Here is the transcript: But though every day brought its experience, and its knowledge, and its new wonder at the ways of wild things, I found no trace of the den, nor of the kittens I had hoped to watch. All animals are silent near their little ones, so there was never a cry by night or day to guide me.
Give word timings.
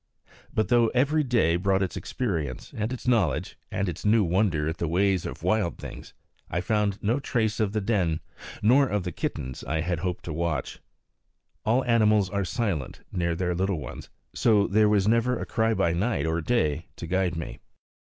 But 0.51 0.69
though 0.69 0.87
every 0.95 1.23
day 1.23 1.57
brought 1.57 1.83
its 1.83 1.95
experience, 1.95 2.73
and 2.75 2.91
its 2.91 3.07
knowledge, 3.07 3.55
and 3.69 3.87
its 3.87 4.03
new 4.03 4.23
wonder 4.23 4.67
at 4.67 4.77
the 4.77 4.87
ways 4.87 5.27
of 5.27 5.43
wild 5.43 5.77
things, 5.77 6.15
I 6.49 6.59
found 6.59 6.97
no 7.03 7.19
trace 7.19 7.59
of 7.59 7.71
the 7.71 7.81
den, 7.81 8.19
nor 8.63 8.87
of 8.87 9.03
the 9.03 9.11
kittens 9.11 9.63
I 9.63 9.81
had 9.81 9.99
hoped 9.99 10.25
to 10.25 10.33
watch. 10.33 10.79
All 11.67 11.85
animals 11.85 12.31
are 12.31 12.43
silent 12.45 13.01
near 13.11 13.35
their 13.35 13.53
little 13.53 13.77
ones, 13.79 14.09
so 14.33 14.65
there 14.65 14.89
was 14.89 15.07
never 15.07 15.37
a 15.37 15.45
cry 15.45 15.75
by 15.75 15.93
night 15.93 16.25
or 16.25 16.41
day 16.41 16.87
to 16.95 17.05
guide 17.05 17.35
me. 17.35 17.59